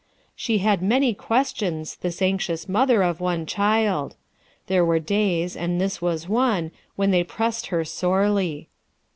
[0.35, 4.15] "She had many questions, this anxious mother of one child;
[4.65, 8.67] there were days, and this was one, when they pressed her sorely.